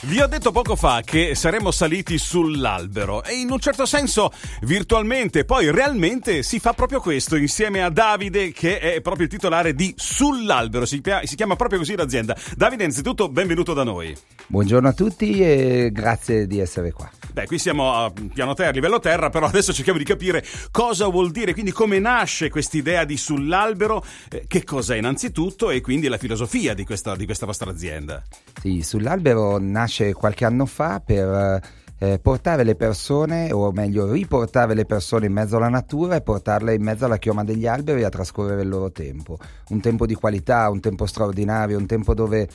[0.00, 5.44] Vi ho detto poco fa che saremmo saliti sull'albero e in un certo senso virtualmente,
[5.44, 9.92] poi realmente si fa proprio questo insieme a Davide che è proprio il titolare di
[9.96, 12.36] Sull'albero, si, si chiama proprio così l'azienda.
[12.56, 14.16] Davide, innanzitutto benvenuto da noi.
[14.46, 17.10] Buongiorno a tutti e grazie di essere qua.
[17.32, 21.32] Beh, qui siamo a piano terra, livello terra, però adesso cerchiamo di capire cosa vuol
[21.32, 26.72] dire, quindi come nasce quest'idea di Sull'albero, eh, che cos'è innanzitutto e quindi la filosofia
[26.72, 28.22] di questa, di questa vostra azienda.
[28.60, 31.60] Sì, Sull'albero nasce nasce qualche anno fa per
[31.98, 36.74] eh, portare le persone, o meglio riportare le persone in mezzo alla natura e portarle
[36.74, 39.38] in mezzo alla chioma degli alberi a trascorrere il loro tempo.
[39.70, 42.46] Un tempo di qualità, un tempo straordinario, un tempo dove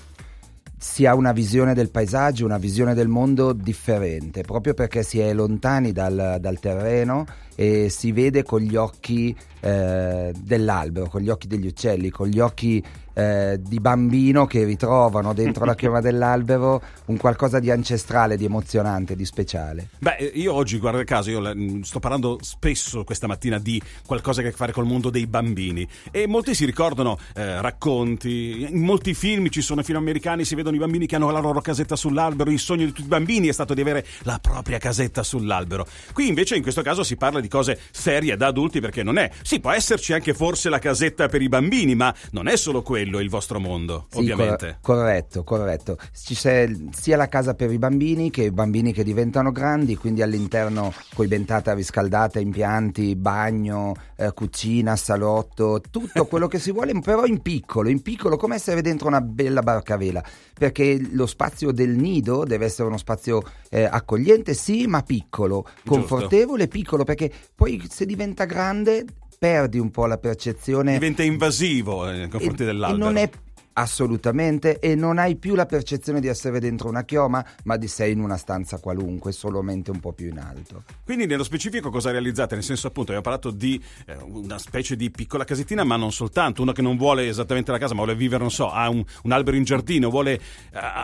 [0.77, 5.33] si ha una visione del paesaggio, una visione del mondo differente, proprio perché si è
[5.33, 7.25] lontani dal, dal terreno
[7.55, 12.39] e si vede con gli occhi eh, dell'albero, con gli occhi degli uccelli, con gli
[12.39, 18.45] occhi eh, di bambino che ritrovano dentro la chioma dell'albero un qualcosa di ancestrale, di
[18.45, 19.89] emozionante, di speciale.
[19.99, 24.47] Beh, io oggi, guarda caso, io mm, sto parlando spesso questa mattina di qualcosa che
[24.47, 28.83] ha a che fare col mondo dei bambini e molti si ricordano eh, racconti, in
[28.83, 31.95] molti film ci sono film americani, si vedono i bambini che hanno la loro casetta
[31.95, 35.85] sull'albero, il sogno di tutti i bambini è stato di avere la propria casetta sull'albero.
[36.13, 39.29] Qui invece in questo caso si parla di cose serie da adulti perché non è.
[39.43, 43.19] Sì, può esserci anche forse la casetta per i bambini, ma non è solo quello
[43.19, 44.77] il vostro mondo, sì, ovviamente.
[44.81, 45.97] Cor- corretto, corretto.
[46.13, 50.21] Ci c'è sia la casa per i bambini che i bambini che diventano grandi, quindi
[50.21, 57.41] all'interno coibentata, riscaldata, impianti, bagno, eh, cucina, salotto, tutto quello che si vuole, però in
[57.41, 60.23] piccolo, in piccolo, come essere dentro una bella barca a vela,
[60.57, 66.63] perché lo spazio del nido deve essere uno spazio eh, accogliente, sì, ma piccolo, confortevole,
[66.63, 66.77] Giusto.
[66.77, 69.05] piccolo, perché poi se diventa grande
[69.37, 70.93] perdi un po' la percezione.
[70.93, 73.03] Diventa invasivo nei confronti dell'albero.
[73.03, 73.29] Non è
[73.73, 78.11] Assolutamente, e non hai più la percezione di essere dentro una chioma, ma di sei
[78.11, 80.83] in una stanza qualunque, solamente un po' più in alto.
[81.03, 82.55] Quindi, nello specifico, cosa realizzate?
[82.55, 86.61] Nel senso, appunto, abbiamo parlato di eh, una specie di piccola casettina, ma non soltanto.
[86.61, 89.31] Uno che non vuole esattamente la casa, ma vuole vivere, non so, ha un, un
[89.31, 90.39] albero in giardino, vuole eh,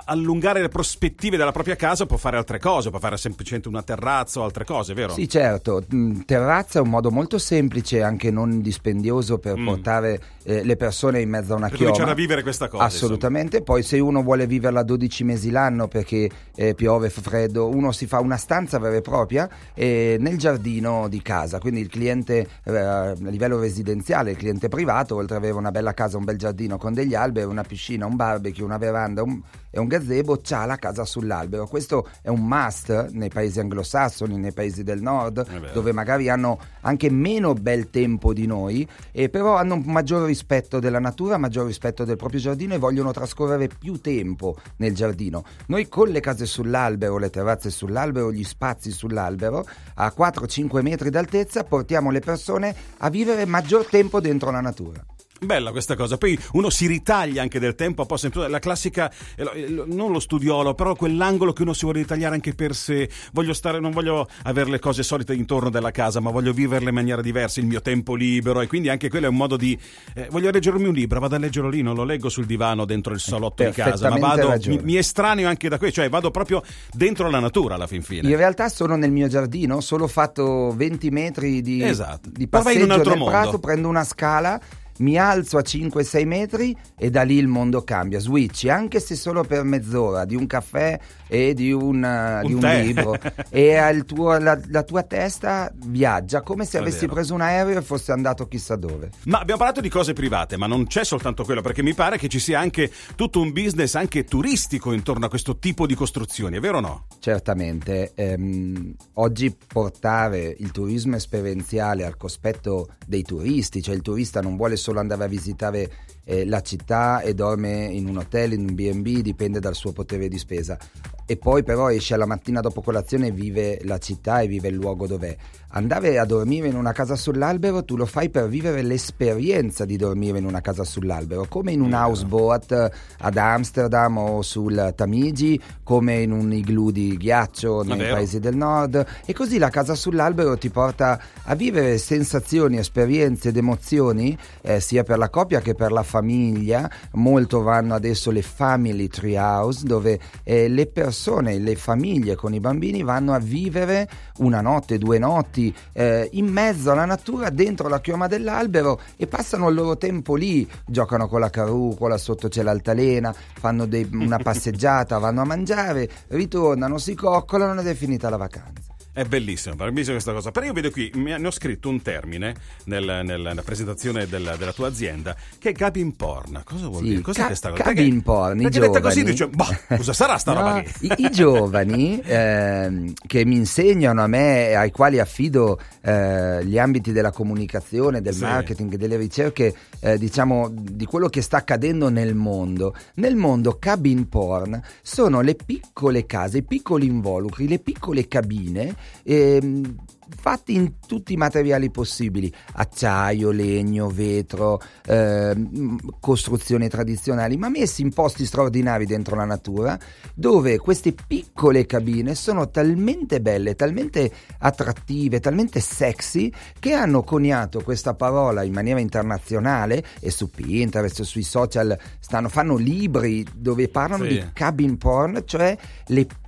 [0.05, 4.41] allungare le prospettive della propria casa, può fare altre cose, può fare semplicemente una terrazza
[4.41, 5.13] o altre cose, vero?
[5.13, 5.83] Sì, certo.
[5.93, 9.65] Mm, terrazza è un modo molto semplice anche non dispendioso per mm.
[9.65, 11.91] portare eh, le persone in mezzo a una per chioma.
[11.91, 12.83] Cominciare a vivere questa cosa.
[12.83, 13.57] Assolutamente.
[13.57, 13.77] Insomma.
[13.77, 18.07] Poi se uno vuole viverla 12 mesi l'anno perché eh, piove, fa freddo, uno si
[18.07, 21.59] fa una stanza vera e propria eh, nel giardino di casa.
[21.59, 25.93] Quindi il cliente eh, a livello residenziale, il cliente privato, oltre ad avere una bella
[25.93, 29.79] casa, un bel giardino con degli alberi, una piscina, un barbecue, una veranda, un e
[29.79, 31.67] un gazebo ha la casa sull'albero.
[31.67, 37.09] Questo è un must nei paesi anglosassoni, nei paesi del nord, dove magari hanno anche
[37.11, 40.37] meno bel tempo di noi, e però hanno un maggior rispetto
[40.79, 45.43] della natura, maggior rispetto del proprio giardino e vogliono trascorrere più tempo nel giardino.
[45.67, 51.63] Noi con le case sull'albero, le terrazze sull'albero, gli spazi sull'albero, a 4-5 metri d'altezza
[51.63, 55.03] portiamo le persone a vivere maggior tempo dentro la natura.
[55.41, 60.11] Bella questa cosa, poi uno si ritaglia anche del tempo, sempre la classica, eh, non
[60.11, 63.91] lo studiolo, però quell'angolo che uno si vuole ritagliare anche per sé, voglio stare, non
[63.91, 67.67] voglio avere le cose solite intorno della casa, ma voglio viverle in maniera diversa, il
[67.67, 69.79] mio tempo libero e quindi anche quello è un modo di,
[70.13, 73.13] eh, voglio leggermi un libro, vado a leggerlo lì, non lo leggo sul divano dentro
[73.13, 76.61] il salotto di casa, ma vado, mi, mi, estraneo anche da questo, cioè vado proprio
[76.91, 78.27] dentro la natura alla fin fine.
[78.29, 82.29] In realtà sono nel mio giardino, solo fatto 20 metri di, esatto.
[82.29, 83.25] di passeggio nel mondo.
[83.25, 84.59] prato, prendo una scala
[84.99, 88.19] mi alzo a 5-6 metri e da lì il mondo cambia.
[88.19, 92.81] Switchi, anche se solo per mezz'ora, di un caffè e di un, un, di un
[92.81, 93.15] libro.
[93.49, 98.11] e tuo, la, la, tua testa viaggia come se avessi preso un aereo e fosse
[98.11, 99.11] andato chissà dove.
[99.25, 102.27] Ma abbiamo parlato di cose private, ma non c'è soltanto quello, perché mi pare che
[102.27, 106.59] ci sia anche tutto un business anche turistico intorno a questo tipo di costruzioni, è
[106.59, 107.05] vero o no?
[107.19, 108.11] Certamente.
[108.15, 114.75] Ehm, oggi portare il turismo esperienziale al cospetto dei turisti, cioè il turista non vuole
[114.75, 115.91] solo solo andare a visitare
[116.29, 120.27] eh, la città e dorme in un hotel, in un B&B, dipende dal suo potere
[120.27, 120.77] di spesa.
[121.25, 124.75] E poi però esce alla mattina dopo colazione e vive la città e vive il
[124.75, 125.35] luogo dov'è.
[125.71, 130.39] Andare a dormire in una casa sull'albero tu lo fai per vivere l'esperienza di dormire
[130.39, 136.31] in una casa sull'albero, come in un houseboat ad Amsterdam o sul Tamigi, come in
[136.31, 139.05] un igloo di ghiaccio nei paesi del nord.
[139.23, 145.03] E così la casa sull'albero ti porta a vivere sensazioni, esperienze ed emozioni eh, sia
[145.03, 150.19] per la coppia che per la famiglia famiglia, molto vanno adesso le family treehouse dove
[150.43, 155.73] eh, le persone, le famiglie con i bambini vanno a vivere una notte, due notti
[155.93, 160.69] eh, in mezzo alla natura, dentro la chioma dell'albero e passano il loro tempo lì,
[160.85, 166.97] giocano con la carucola, sotto c'è l'altalena, fanno dei, una passeggiata, vanno a mangiare, ritornano,
[166.97, 168.98] si coccolano ed è finita la vacanza.
[169.19, 170.49] È bellissimo, bellissima questa cosa.
[170.51, 172.55] Però io vedo qui, mi, ne ho scritto un termine
[172.85, 176.61] nel, nel, nella presentazione del, della tua azienda che è cabin porn.
[176.63, 177.21] Cosa vuol Sì, dire?
[177.21, 177.83] Cos'è ca- questa cosa?
[177.83, 181.07] cabin porn, i perché detta così dice, boh, cosa sarà sta No, roba qui?
[181.17, 187.11] I, i giovani ehm, che mi insegnano a me, ai quali affido eh, gli ambiti
[187.11, 188.43] della comunicazione, del Sì.
[188.43, 192.95] marketing, delle ricerche, eh, diciamo, di quello che sta accadendo nel mondo.
[193.15, 198.95] Nel mondo cabin porn sono le piccole case, i piccoli involucri, le piccole cabine.
[199.23, 199.95] Ehm,
[200.41, 208.13] fatti in tutti i materiali possibili acciaio, legno, vetro ehm, costruzioni tradizionali ma messi in
[208.13, 209.97] posti straordinari dentro la natura
[210.35, 218.13] dove queste piccole cabine sono talmente belle, talmente attrattive, talmente sexy che hanno coniato questa
[218.13, 224.29] parola in maniera internazionale e su Pinterest, sui social stanno, fanno libri dove parlano Sì.
[224.29, 225.75] di cabin porn, cioè
[226.07, 226.47] le piccole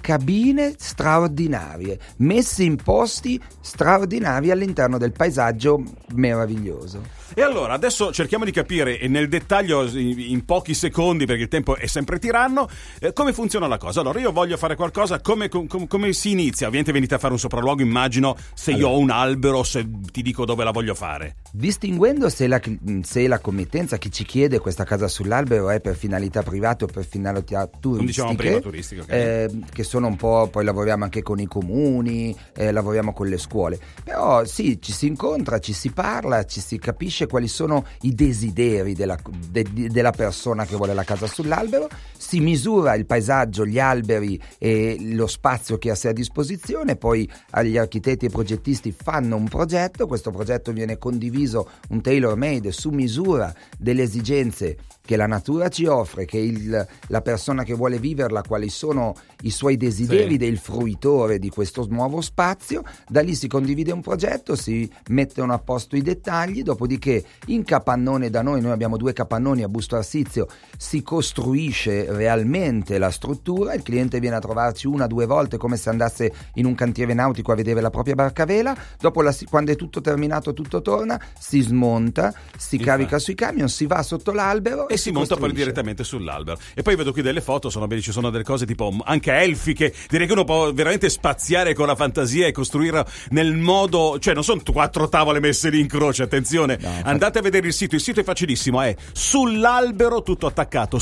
[0.00, 5.80] cabine straordinarie, messe in posti straordinari all'interno del paesaggio
[6.14, 7.19] meraviglioso.
[7.34, 11.76] E allora, adesso cerchiamo di capire e nel dettaglio, in pochi secondi, perché il tempo
[11.76, 12.68] è sempre tiranno,
[13.00, 14.00] eh, come funziona la cosa.
[14.00, 16.66] Allora, io voglio fare qualcosa, come, com- com- come si inizia?
[16.66, 20.44] Ovviamente venite a fare un sopralluogo, immagino, se io ho un albero, se ti dico
[20.44, 21.36] dove la voglio fare.
[21.52, 22.60] Distinguendo se la,
[23.02, 27.04] se la committenza chi ci chiede questa casa sull'albero è per finalità private o per
[27.04, 29.10] finalità turistiche, dicevamo prima, turistiche, ok.
[29.10, 33.38] eh, che sono un po', poi lavoriamo anche con i comuni, eh, lavoriamo con le
[33.38, 33.78] scuole.
[34.04, 38.94] Però sì, ci si incontra, ci si parla, ci si capisce quali sono i desideri
[38.94, 39.16] della,
[39.48, 41.88] de- di- della persona che vuole la casa sull'albero,
[42.20, 46.96] si misura il paesaggio, gli alberi e lo spazio che ha a sé a disposizione,
[46.96, 52.72] poi agli architetti e progettisti fanno un progetto, questo progetto viene condiviso, un tailor made
[52.72, 57.98] su misura delle esigenze che la natura ci offre, che il- la persona che vuole
[57.98, 60.36] viverla, quali sono i suoi desideri Sì.
[60.36, 65.58] del fruitore di questo nuovo spazio, da lì si condivide un progetto, si mettono a
[65.58, 70.46] posto i dettagli, dopodiché in capannone da noi, noi abbiamo due capannoni a Busto Arsizio,
[70.76, 75.76] si costruisce realmente la struttura, il cliente viene a trovarci una o due volte come
[75.76, 79.44] se andasse in un cantiere nautico a vedere la propria barca vela, dopo la si-
[79.44, 82.84] quando è tutto terminato, tutto torna, si smonta, si Infatti.
[82.84, 86.58] carica sui camion, si va sotto l'albero E si monta poi direttamente sull'albero.
[86.74, 89.92] E poi vedo qui delle foto, sono ci sono delle cose tipo anche elfiche.
[90.08, 94.18] Direi che uno può veramente spaziare con la fantasia e costruire nel modo.
[94.18, 96.78] Cioè, non sono quattro tavole messe lì in croce, attenzione.
[96.80, 100.98] No, Andate a vedere il sito, il sito è facilissimo, è sull'albero tutto attaccato,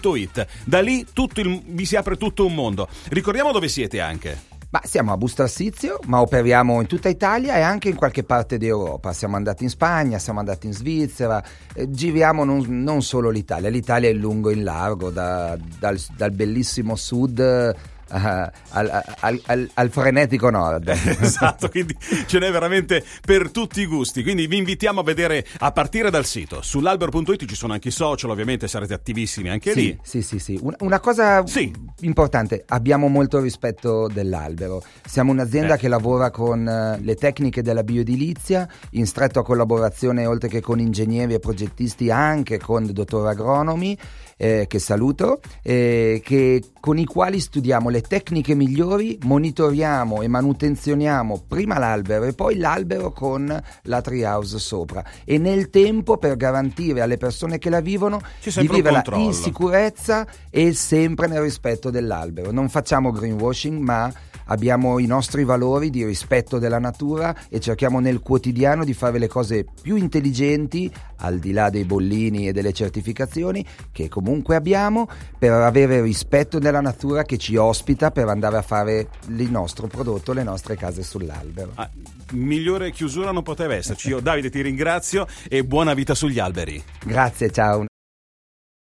[0.00, 0.46] sull'albero.it.
[0.64, 1.04] Da lì
[1.34, 2.88] il- vi si apre tutto un mondo.
[3.08, 4.56] Ricordiamo dove siete anche.
[4.70, 8.58] Ma siamo a Busto Arsizio, ma operiamo in tutta Italia e anche in qualche parte
[8.58, 9.14] d'Europa.
[9.14, 11.42] Siamo andati in Spagna, siamo andati in Svizzera,
[11.74, 15.98] eh, giriamo non, non solo l'Italia, l'Italia è in lungo e in largo, da- dal,
[16.14, 17.74] dal bellissimo sud
[18.10, 20.88] al, al- al- al frenetico nord.
[21.20, 21.96] esatto, quindi
[22.26, 24.22] ce n'è veramente per tutti i gusti.
[24.22, 26.62] Quindi vi invitiamo a vedere a partire dal sito.
[26.62, 29.98] Sull'albero.it ci sono anche i social, ovviamente sarete attivissimi anche Sì, lì.
[30.02, 30.58] sì, sì, sì.
[30.60, 31.72] Una, una cosa Sì.
[32.00, 34.82] importante, abbiamo molto rispetto dell'albero.
[35.06, 35.78] Siamo un'azienda Eh.
[35.78, 41.34] che lavora con eh, le tecniche della bioedilizia, in stretta collaborazione oltre che con ingegneri
[41.34, 43.96] e progettisti anche con dottor agronomi,
[44.36, 51.44] eh, che saluto, eh, che- con i quali studiamo le tecniche migliori, monitoriamo e manutenzioniamo
[51.46, 55.04] prima l'albero e poi l'albero con la treehouse sopra.
[55.24, 60.72] E nel tempo per garantire alle persone che la vivono di viverla in sicurezza e
[60.72, 62.50] sempre nel rispetto dell'albero.
[62.50, 64.12] Non facciamo greenwashing, ma
[64.48, 69.28] abbiamo i nostri valori di rispetto della natura e cerchiamo nel quotidiano di fare le
[69.28, 75.52] cose più intelligenti, al di là dei bollini e delle certificazioni che comunque abbiamo, per
[75.52, 80.42] avere rispetto della natura che ci ospita per andare a fare il nostro prodotto, le
[80.42, 81.72] nostre case sull'albero.
[81.74, 81.90] Ah,
[82.32, 84.08] migliore chiusura non poteva esserci.
[84.08, 86.82] Io, Davide, ti ringrazio e buona vita sugli alberi.
[87.04, 87.87] Grazie, ciao.